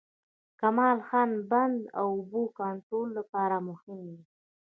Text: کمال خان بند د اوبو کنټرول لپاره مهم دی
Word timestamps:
کمال 0.61 0.97
خان 1.07 1.29
بند 1.49 1.77
د 1.85 1.91
اوبو 2.05 2.41
کنټرول 2.59 3.07
لپاره 3.17 3.55
مهم 3.69 3.99
دی 4.11 4.21